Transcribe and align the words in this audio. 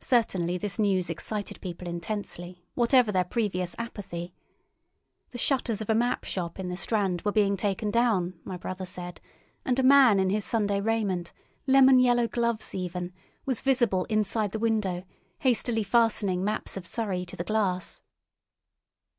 Certainly 0.00 0.56
this 0.56 0.78
news 0.78 1.10
excited 1.10 1.60
people 1.60 1.86
intensely, 1.86 2.64
whatever 2.74 3.12
their 3.12 3.24
previous 3.26 3.74
apathy. 3.78 4.32
The 5.32 5.36
shutters 5.36 5.82
of 5.82 5.90
a 5.90 5.94
map 5.94 6.24
shop 6.24 6.58
in 6.58 6.70
the 6.70 6.78
Strand 6.78 7.20
were 7.26 7.32
being 7.32 7.58
taken 7.58 7.90
down, 7.90 8.40
my 8.42 8.56
brother 8.56 8.86
said, 8.86 9.20
and 9.66 9.78
a 9.78 9.82
man 9.82 10.18
in 10.18 10.30
his 10.30 10.46
Sunday 10.46 10.80
raiment, 10.80 11.34
lemon 11.66 11.98
yellow 11.98 12.26
gloves 12.26 12.74
even, 12.74 13.12
was 13.44 13.60
visible 13.60 14.06
inside 14.06 14.52
the 14.52 14.58
window 14.58 15.04
hastily 15.40 15.82
fastening 15.82 16.42
maps 16.42 16.78
of 16.78 16.86
Surrey 16.86 17.26
to 17.26 17.36
the 17.36 17.44
glass. 17.44 18.00